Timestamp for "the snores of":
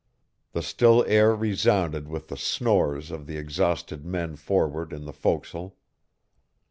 2.29-3.27